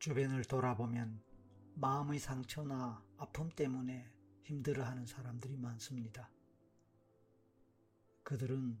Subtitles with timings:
[0.00, 1.22] 주변을 돌아보면
[1.74, 4.10] 마음의 상처나 아픔 때문에
[4.44, 6.30] 힘들어하는 사람들이 많습니다.
[8.22, 8.80] 그들은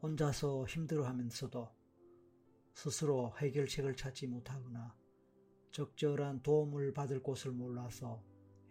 [0.00, 1.68] 혼자서 힘들어하면서도
[2.72, 4.96] 스스로 해결책을 찾지 못하거나
[5.72, 8.22] 적절한 도움을 받을 곳을 몰라서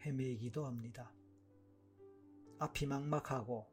[0.05, 1.13] 헤매기도 합니다.
[2.59, 3.68] 앞이 막막하고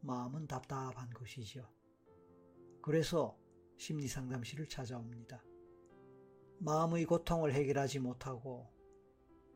[0.00, 1.68] 마음은 답답한 것이지요.
[2.82, 3.38] 그래서
[3.76, 5.53] 심리상담실을 찾아옵니다.
[6.58, 8.66] 마음의 고통을 해결하지 못하고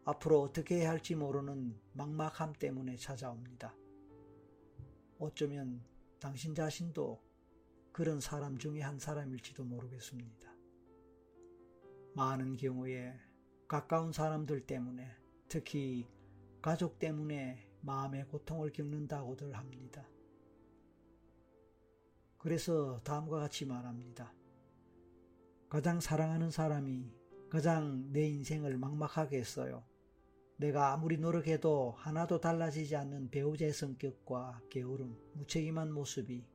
[0.04, 3.74] 앞으로 어떻게 해야 할지 모르는 막막함 때문에 찾아옵니다.
[5.18, 5.82] 어쩌면
[6.18, 7.20] 당신 자신도
[7.92, 10.50] 그런 사람 중에 한 사람일지도 모르겠습니다.
[12.14, 13.18] 많은 경우에
[13.66, 15.10] 가까운 사람들 때문에
[15.48, 16.06] 특히
[16.62, 20.08] 가족 때문에 마음의 고통을 겪는다고들 합니다.
[22.38, 24.32] 그래서 다음과 같이 말합니다.
[25.68, 27.12] 가장 사랑하는 사람이
[27.50, 29.84] 가장 내 인생을 막막하게 했어요.
[30.56, 36.46] 내가 아무리 노력해도 하나도 달라지지 않는 배우자의 성격과 게으름, 무책임한 모습이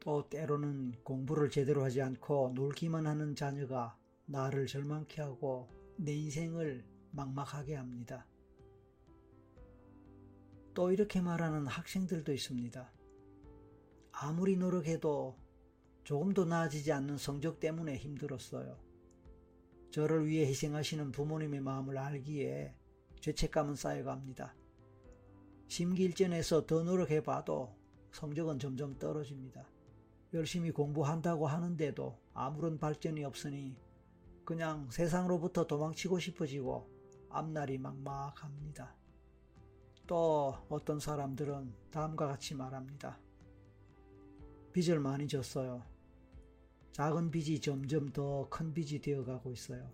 [0.00, 3.96] 또 때로는 공부를 제대로 하지 않고 놀기만 하는 자녀가
[4.26, 8.26] 나를 절망케 하고 내 인생을 막막하게 합니다.
[10.74, 12.92] 또 이렇게 말하는 학생들도 있습니다.
[14.12, 15.36] 아무리 노력해도
[16.08, 18.78] 조금도 나아지지 않는 성적 때문에 힘들었어요.
[19.90, 22.74] 저를 위해 희생하시는 부모님의 마음을 알기에
[23.20, 24.54] 죄책감은 쌓여갑니다.
[25.66, 27.76] 심기일전에서 더 노력해봐도
[28.12, 29.68] 성적은 점점 떨어집니다.
[30.32, 33.76] 열심히 공부한다고 하는데도 아무런 발전이 없으니
[34.46, 36.88] 그냥 세상으로부터 도망치고 싶어지고
[37.28, 38.96] 앞날이 막막합니다.
[40.06, 43.20] 또 어떤 사람들은 다음과 같이 말합니다.
[44.72, 45.97] 빚을 많이 졌어요.
[46.98, 49.88] 작은 빚이 점점 더 큰 빚이 되어가고 있어요.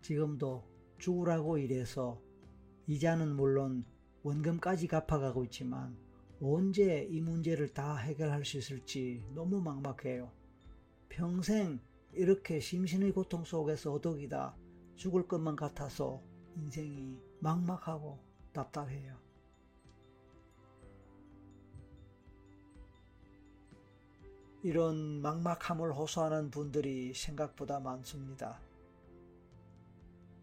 [0.00, 0.62] 지금도
[0.98, 2.22] 죽으라고 일해서
[2.86, 3.84] 이자는 물론
[4.22, 5.96] 원금까지 갚아가고 있지만
[6.40, 10.30] 언제 이 문제를 다 해결할 수 있을지 너무 막막해요.
[11.08, 11.80] 평생
[12.12, 14.54] 이렇게 심신의 고통 속에서 어덕이다
[14.94, 16.22] 죽을 것만 같아서
[16.54, 18.20] 인생이 막막하고
[18.52, 19.16] 답답해요.
[24.62, 28.60] 이런 막막함을 호소하는 분들이 생각보다 많습니다.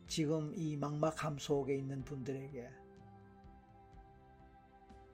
[0.07, 2.67] 지금 이 막막함 속에 있는 분들에게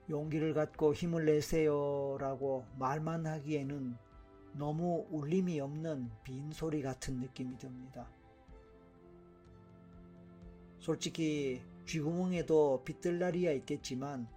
[0.08, 3.96] 용기를 갖고 힘을 내세요 라고 말만 하기에는
[4.54, 8.08] 너무 울림이 없는 빈소리 같은 느낌이 듭니다.
[10.78, 14.28] 솔직히 쥐구멍에도 빗들날이야 있겠지만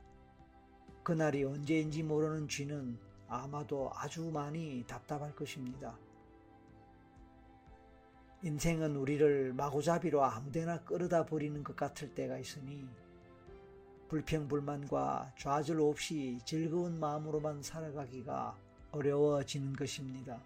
[1.03, 5.97] 그날이 언제인지 모르는 쥐는 아마도 아주 많이 답답할 것입니다.
[8.43, 12.88] 인생은 우리를 마구잡이로 아무데나 끌어다 버리는 것 같을 때가 있으니
[14.09, 18.57] 불평불만과 좌절 없이 즐거운 마음으로만 살아가기가
[18.91, 20.39] 어려워지는 것입니다.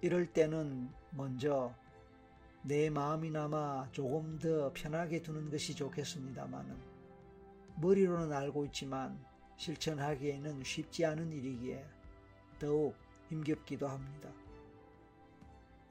[0.00, 1.74] 이럴 때는 먼저
[2.62, 6.74] 내 마음이나마 조금 더 편하게 두는 것이 좋겠습니다마는
[7.76, 9.18] 머리로는 알고 있지만
[9.56, 11.84] 실천하기에는 쉽지 않은 일이기에
[12.58, 12.94] 더욱
[13.28, 14.30] 힘겹기도 합니다.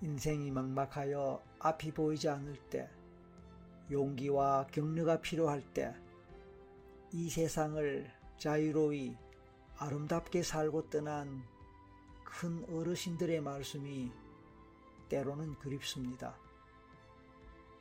[0.02, 2.90] 인생이 막막하여 앞이 보이지 않을 때,
[3.90, 5.96] 용기와 격려가 필요할 때,
[7.12, 9.16] 이 세상을 자유로이
[9.78, 11.44] 아름답게 살고 떠난
[12.24, 14.12] 큰 어르신들의 말씀이
[15.10, 16.36] 때로는 그립습니다.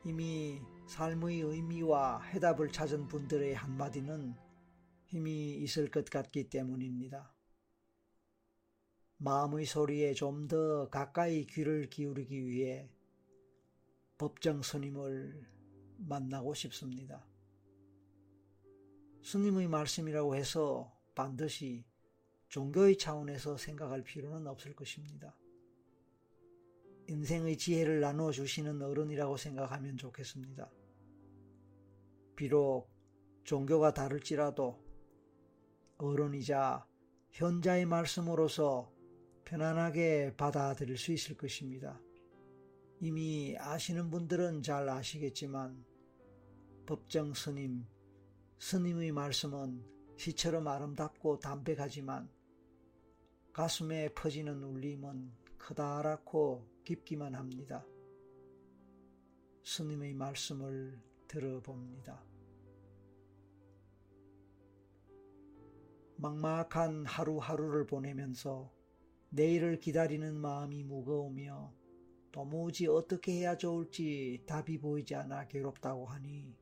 [0.04, 4.34] 이미 삶의 의미와 해답을 찾은 분들의 한마디는
[5.12, 7.34] 힘이 있을 것 같기 때문입니다.
[9.18, 12.88] 마음의 소리에 좀 더 가까이 귀를 기울이기 위해
[14.16, 15.46] 법정 스님을
[15.98, 17.26] 만나고 싶습니다.
[19.22, 21.84] 스님의 말씀이라고 해서 반드시
[22.48, 25.36] 종교의 차원에서 생각할 필요는 없을 것입니다.
[27.08, 30.70] 인생의 지혜를 나누어 주시는 어른이라고 생각하면 좋겠습니다.
[32.34, 32.88] 비록
[33.44, 34.81] 종교가 다를지라도
[36.02, 36.84] 어른이자
[37.30, 38.92] 현자의 말씀으로서
[39.44, 42.00] 편안하게 받아들일 수 있을 것입니다.
[43.00, 45.84] 이미 아시는 분들은 잘 아시겠지만
[46.86, 47.86] 법정 스님,
[48.58, 49.84] 스님의 말씀은
[50.16, 52.28] 시처럼 아름답고 담백하지만
[53.52, 57.86] 가슴에 퍼지는 울림은 크다랗고 깊기만 합니다.
[59.62, 62.31] 스님의 말씀을 들어봅니다.
[66.22, 68.72] 막막한 하루하루를 보내면서
[69.30, 71.74] 내일을 기다리는 마음이 무거우며
[72.30, 76.56] 도무지 어떻게 해야 좋을지 답이 보이지 않아 괴롭다고 하니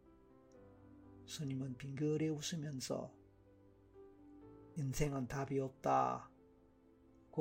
[1.27, 3.13] 스님은 빙그레 웃으면서
[4.79, 6.31] 인생은 답이 없다고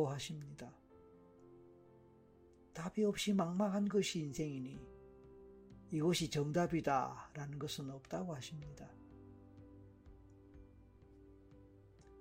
[0.10, 0.74] 하십니다.
[2.74, 4.78] 답이 없이 막막한 것이 인생이니
[5.92, 8.99] 이것이 정답이다 라는 것은 없다고 하십니다.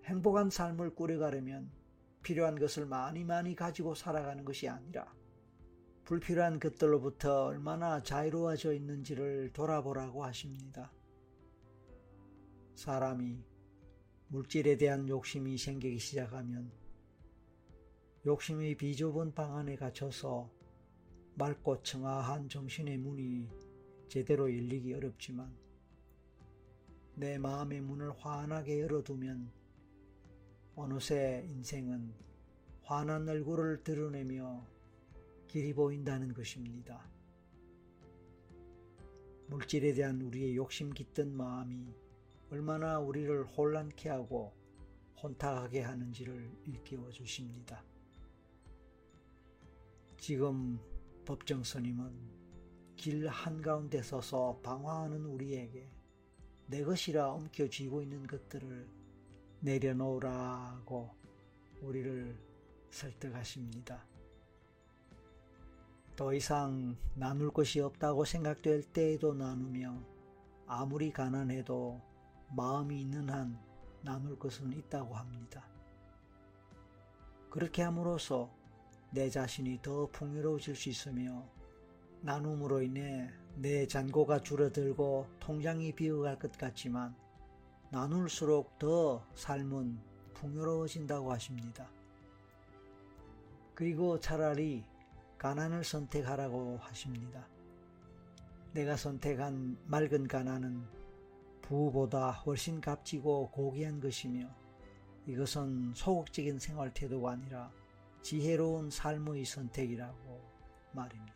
[0.09, 1.71] 행복한 삶을 꾸려가려면
[2.23, 5.15] 필요한 것을 많이 많이 가지고 살아가는 것이 아니라
[6.07, 10.91] 불필요한 것들로부터 얼마나 자유로워져 있는지를 돌아보라고 하십니다.
[12.75, 13.45] 사람이
[14.29, 16.73] 물질에 대한 욕심이 생기기 시작하면
[18.25, 20.51] 욕심의 비좁은 방 안에 갇혀서
[21.35, 23.47] 맑고 청아한 정신의 문이
[24.09, 25.55] 제대로 열리기 어렵지만
[27.15, 29.58] 내 마음의 문을 환하게 열어두면
[30.81, 32.15] 어느새 인생은
[32.85, 34.65] 환한 얼굴을 드러내며
[35.49, 37.05] 길이 보인다는 것입니다.
[39.49, 41.93] 물질에 대한 우리의 욕심 깃든 마음이
[42.53, 44.53] 얼마나 우리를 혼란케 하고
[45.21, 47.83] 혼탁하게 하는지를 일깨워 주십니다.
[50.17, 50.79] 지금
[51.25, 52.13] 법정 스님은
[52.95, 55.91] 길 한가운데 서서 방황하는 우리에게
[56.69, 58.98] 내 것이라 엉켜쥐고 있는 것들을
[59.61, 61.11] 내려놓으라고
[61.83, 62.37] 우리를
[62.91, 64.05] 설득하십니다.
[66.17, 70.03] 더 이상 나눌 것이 없다고 생각될 때에도 나누며
[70.67, 72.01] 아무리 가난해도
[72.57, 73.59] 마음이 있는 한
[74.03, 75.65] 나눌 것은 있다고 합니다.
[77.51, 78.51] 그렇게 함으로써
[79.11, 81.45] 내 자신이 더 풍요로워질 수 있으며
[82.21, 87.15] 나눔으로 인해 내 잔고가 줄어들고 통장이 비어갈 것 같지만
[87.91, 89.99] 나눌수록 더 삶은
[90.35, 91.89] 풍요로워진다고 하십니다.
[93.75, 94.85] 그리고 차라리
[95.39, 97.47] 가난을 선택하라고 하십니다.
[98.73, 100.85] 내가 선택한 맑은 가난은
[101.63, 104.49] 부보다 훨씬 값지고 고귀한 것이며
[105.27, 107.71] 이것은 소극적인 생활 태도가 아니라
[108.23, 110.43] 지혜로운 삶의 선택이라고
[110.93, 111.35] 말입니다.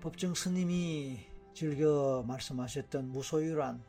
[0.00, 1.29] 법정 스님이
[1.60, 3.84] 즐겨 말씀하셨던 무소유란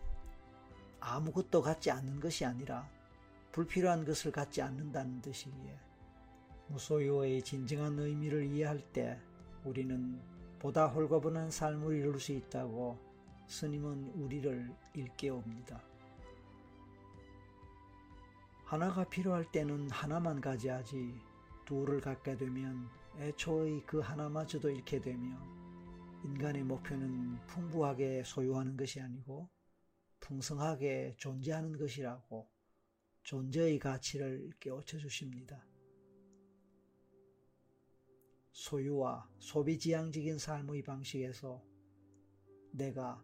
[0.99, 2.85] 아무것도 갖지 않는 것이 아니라
[3.53, 5.79] 불필요한 것을 갖지 않는다는 뜻이기에
[6.67, 9.17] 무소유의 진정한 의미를 이해할 때
[9.63, 10.19] 우리는
[10.59, 12.99] 보다 홀가분한 삶을 이룰 수 있다고
[13.47, 15.81] 스님은 우리를 일깨웁니다.
[18.65, 21.17] 하나가 필요할 때는 하나만 가져야지
[21.63, 25.60] 둘을 갖게 되면 애초의 그 하나마저도 잃게 되며
[26.23, 29.49] 인간의 목표는 풍부하게 소유하는 것이 아니고
[30.19, 32.47] 풍성하게 존재하는 것이라고
[33.23, 35.65] 존재의 가치를 깨우쳐 주십니다.
[38.51, 41.63] 소유와 소비지향적인 삶의 방식에서
[42.71, 43.23] 내가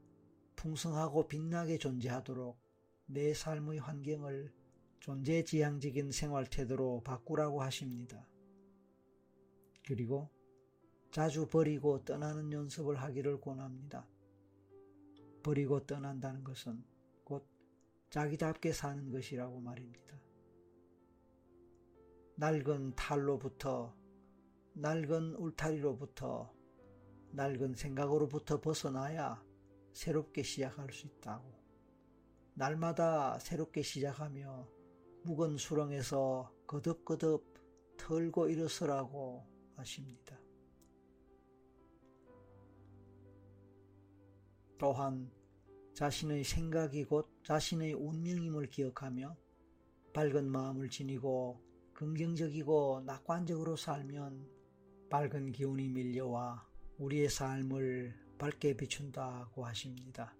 [0.55, 2.57] 풍성하고 빛나게 존재하도록
[3.05, 4.51] 내 삶의 환경을
[4.99, 8.27] 존재지향적인 생활 태도로 바꾸라고 하십니다.
[9.85, 10.29] 그리고
[11.17, 14.05] 자주 버리고 떠나는 연습을 하기를 권합니다.
[15.41, 16.85] 버리고 떠난다는 것은
[17.23, 17.43] 곧
[18.11, 20.15] 자기답게 사는 것이라고 말입니다.
[22.35, 23.95] 낡은 탈로부터
[24.73, 26.53] 낡은 울타리로부터
[27.31, 29.43] 낡은 생각으로부터 벗어나야
[29.93, 31.51] 새롭게 시작할 수 있다고.
[32.53, 34.69] 날마다 새롭게 시작하며
[35.23, 39.47] 묵은 수렁에서 거듭거듭 털고 일어서라고
[39.77, 40.46] 하십니다.
[44.77, 45.31] 또한
[45.93, 49.35] 자신의 생각이 곧 자신의 운명임을 기억하며
[50.13, 51.59] 밝은 마음을 지니고
[51.93, 54.47] 긍정적이고 낙관적으로 살면
[55.09, 56.67] 밝은 기운이 밀려와
[56.99, 60.35] 우리의 삶을 밝게 비춘다고 하십니다.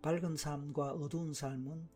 [0.00, 1.88] 밝은 삶과 어두운 삶은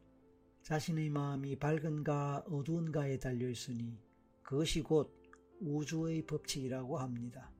[0.62, 3.98] 자신의 마음이 밝은가 어두운가에 달려 있으니
[4.42, 5.14] 그것이 곧
[5.60, 7.50] 우주의 법칙이라고 합니다.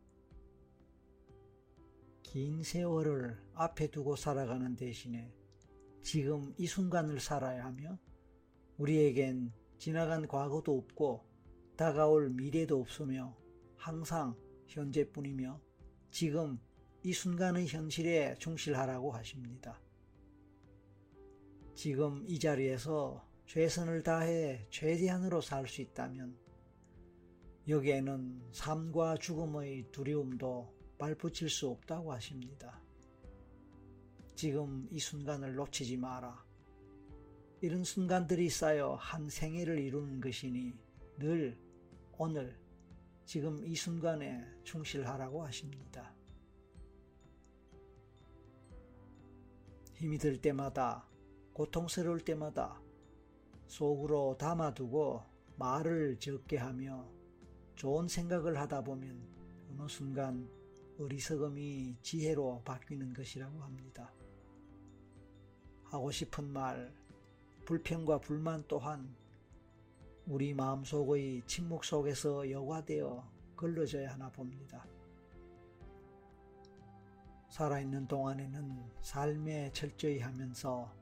[2.31, 5.35] 긴 세월을 앞에 두고 살아가는 대신에
[6.01, 7.99] 지금 이 순간을 살아야 하며
[8.79, 11.25] 우리에겐 지나간 과거도 없고
[11.77, 13.37] 다가올 미래도 없으며
[13.75, 14.37] 항상
[14.69, 15.61] 현재뿐이며
[16.13, 16.61] 지금
[17.03, 19.81] 이 순간의 현실에 충실하라고 하십니다.
[21.75, 26.39] 지금 이 자리에서 최선을 다해 최대한으로 살 수 있다면
[27.67, 32.79] 여기에는 삶과 죽음의 두려움도 발붙일 수 없다고 하십니다.
[34.35, 36.45] 지금 이 순간을 놓치지 마라.
[37.63, 40.75] 이런 순간들이 쌓여 한 생애를 이루는 것이니
[41.19, 41.59] 늘
[42.19, 42.55] 오늘
[43.25, 46.15] 지금 이 순간에 충실하라고 하십니다.
[49.95, 51.09] 힘이 들 때마다
[51.55, 52.79] 고통스러울 때마다
[53.69, 55.23] 속으로 담아두고
[55.57, 57.11] 말을 적게 하며
[57.75, 59.19] 좋은 생각을 하다 보면
[59.71, 60.60] 어느 순간
[61.01, 64.13] 어리석음이 지혜로 바뀌는 것이라고 합니다.
[65.85, 66.93] 하고 싶은 말,
[67.65, 69.17] 불평과 불만 또한
[70.27, 73.27] 우리 마음속의 침묵 속에서 여과되어
[73.57, 74.87] 걸러져야 하나 봅니다.
[77.49, 80.93] 살아있는 동안에는 삶에 철저히 하면서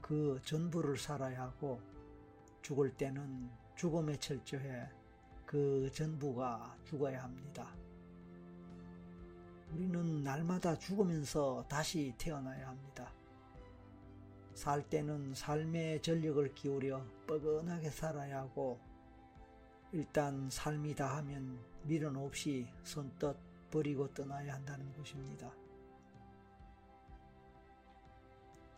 [0.00, 1.80] 그 전부를 살아야 하고
[2.60, 4.88] 죽을 때는 죽음에 철저해
[5.46, 7.74] 그 전부가 죽어야 합니다.
[9.72, 13.12] 우리는 날마다 죽으면서 다시 태어나야 합니다.
[14.54, 18.80] 살 때는 삶의 전력을 기울여 뻐근하게 살아야 하고
[19.92, 23.36] 일단 삶이 다 하면 미련 없이 선뜻
[23.70, 25.52] 버리고 떠나야 한다는 것입니다.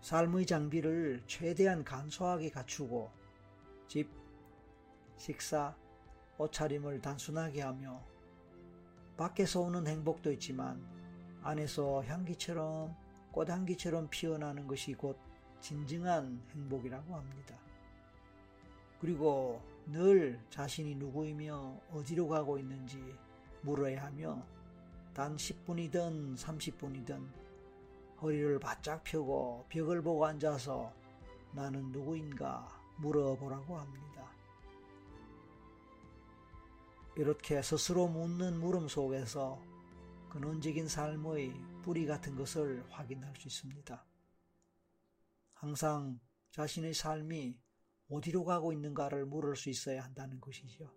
[0.01, 3.11] 삶의 장비를 최대한 간소하게 갖추고
[3.87, 4.11] 집,
[5.17, 5.77] 식사,
[6.39, 8.03] 옷차림을 단순하게 하며
[9.21, 10.83] 밖에서 오는 행복도 있지만
[11.43, 12.97] 안에서 향기처럼
[13.33, 15.19] 꽃향기처럼 피어나는 것이 곧
[15.61, 17.55] 진정한 행복이라고 합니다.
[18.99, 23.15] 그리고 늘 자신이 누구이며 어디로 가고 있는지
[23.61, 24.43] 물어야 하며
[25.13, 27.23] 단 10분이든 30분이든
[28.23, 30.95] 허리를 바짝 펴고 벽을 보고 앉아서
[31.53, 34.10] 나는 누구인가 물어보라고 합니다.
[37.21, 39.63] 이렇게 스스로 묻는 물음 속에서
[40.31, 44.07] 근원적인 삶의 뿌리 같은 것을 확인할 수 있습니다.
[45.53, 46.19] 항상
[46.53, 47.61] 자신의 삶이
[48.09, 50.91] 어디로 가고 있는가를 물을 수 있어야 한다는 것이죠.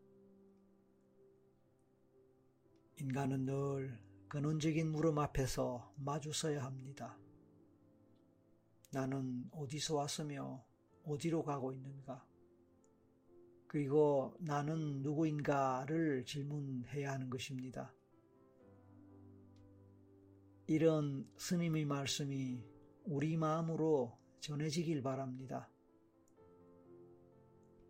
[3.01, 3.99] 인간은 늘
[4.29, 7.19] 근원적인 물음 앞에서 마주서야 합니다.
[8.91, 10.63] 나는 어디서 왔으며
[11.03, 12.25] 어디로 가고 있는가?
[13.73, 17.91] 그리고 나는 누구인가를 질문해야 하는 것입니다.
[20.67, 22.63] 이런 스님의 말씀이
[23.05, 25.71] 우리 마음으로 전해지길 바랍니다.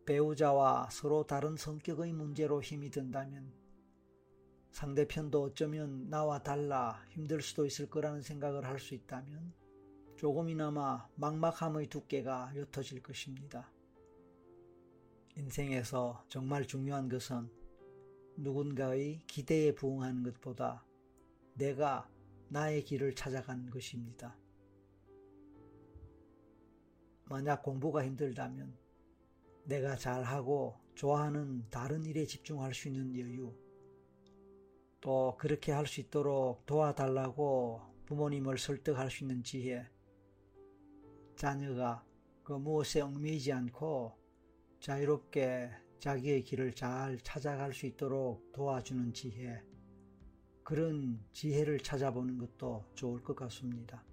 [0.05, 3.51] 배우자와 서로 다른 성격의 문제로 힘이 든다면
[4.71, 9.53] 상대편도 어쩌면 나와 달라 힘들 수도 있을 거라는 생각을 할 수 있다면
[10.15, 13.72] 조금이나마 막막함의 두께가 옅어질 것입니다.
[15.35, 17.49] 인생에서 정말 중요한 것은
[18.37, 20.85] 누군가의 기대에 부응하는 것보다
[21.55, 22.09] 내가
[22.49, 24.37] 나의 길을 찾아가는 것입니다.
[27.25, 28.77] 만약 공부가 힘들다면
[29.65, 33.53] 내가 잘하고 좋아하는 다른 일에 집중할 수 있는 여유,
[35.01, 39.89] 또 그렇게 할 수 있도록 도와달라고 부모님을 설득할 수 있는 지혜,
[41.35, 42.05] 자녀가
[42.43, 44.22] 그 무엇에 얽매이지 않고
[44.83, 49.63] 자유롭게 자기의 길을 잘 찾아갈 수 있도록 도와주는 지혜,
[50.61, 54.03] 그런 지혜를 찾아보는 것도 좋을 것 같습니다.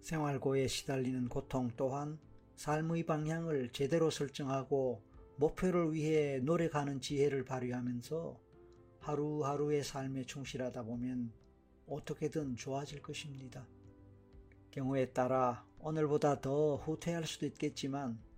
[0.00, 2.18] 생활고에 시달리는 고통 또한
[2.56, 5.02] 삶의 방향을 제대로 설정하고
[5.36, 8.40] 목표를 위해 노력하는 지혜를 발휘하면서
[9.00, 11.34] 하루하루의 삶에 충실하다 보면
[11.86, 13.66] 어떻게든 좋아질 것입니다.
[14.70, 18.29] 경우에 따라 오늘보다 더 후퇴할 수도 있겠지만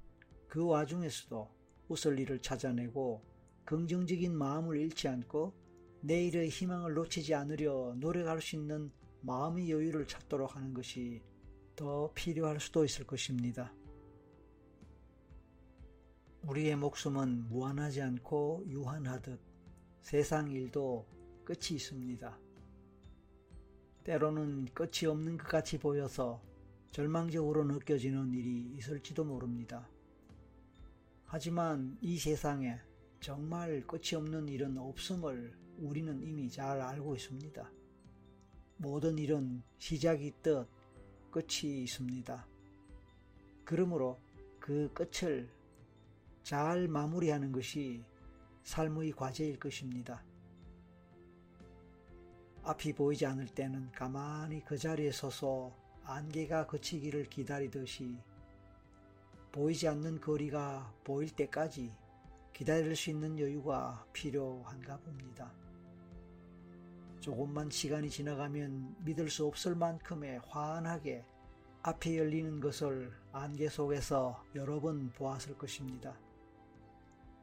[0.52, 1.48] 그 와중에서도
[1.88, 3.22] 웃을 일을 찾아내고
[3.64, 5.54] 긍정적인 마음을 잃지 않고
[6.02, 8.92] 내일의 희망을 놓치지 않으려 노력할 수 있는
[9.22, 11.22] 마음의 여유를 찾도록 하는 것이
[11.74, 13.72] 더 필요할 수도 있을 것입니다.
[16.42, 19.40] 우리의 목숨은 무한하지 않고 유한하듯
[20.02, 21.06] 세상 일도
[21.46, 22.38] 끝이 있습니다.
[24.04, 26.42] 때로는 끝이 없는 것 같이 보여서
[26.90, 29.88] 절망적으로 느껴지는 일이 있을지도 모릅니다.
[31.34, 32.78] 하지만 이 세상에
[33.18, 37.72] 정말 끝이 없는 일은 없음을 우리는 이미 잘 알고 있습니다.
[38.76, 40.68] 모든 일은 시작이 있듯
[41.30, 42.46] 끝이 있습니다.
[43.64, 44.20] 그러므로
[44.60, 45.48] 그 끝을
[46.42, 48.04] 잘 마무리하는 것이
[48.64, 50.22] 삶의 과제일 것입니다.
[52.62, 55.74] 앞이 보이지 않을 때는 가만히 그 자리에 서서
[56.04, 58.18] 안개가 그치기를 기다리듯이
[59.52, 61.94] 보이지 않는 거리가 보일 때까지
[62.54, 65.52] 기다릴 수 있는 여유가 필요한가 봅니다.
[67.20, 71.24] 조금만 시간이 지나가면 믿을 수 없을 만큼의 환하게
[71.82, 76.18] 앞에 열리는 것을 안개 속에서 여러 번 보았을 것입니다.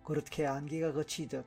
[0.03, 1.45] 그렇게 안개가 거치듯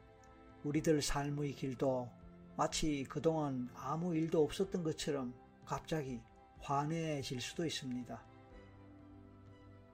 [0.62, 2.08] 우리들 삶의 길도
[2.56, 6.20] 마치 그동안 아무 일도 없었던 것처럼 갑자기
[6.60, 8.31] 환해질 수도 있습니다.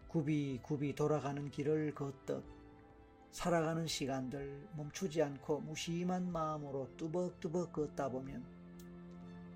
[0.08, 2.42] 굽이 굽이 돌아가는 길을 걷듯
[3.30, 8.42] 살아가는 시간들 멈추지 않고 무심한 마음으로 뚜벅뚜벅 걷다 보면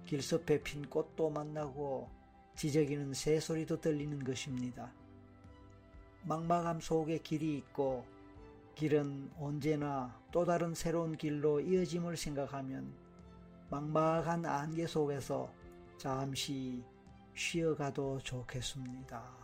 [0.07, 2.11] 길섭에 핀 꽃도 만나고
[2.55, 4.93] 지저귀는 새소리도 들리는 것입니다.
[6.25, 8.05] 막막함 속에 길이 있고
[8.75, 12.93] 길은 언제나 또 다른 새로운 길로 이어짐을 생각하면
[13.71, 15.51] 막막한 안개 속에서
[15.97, 16.85] 잠시
[17.35, 19.42] 쉬어가도 좋겠습니다.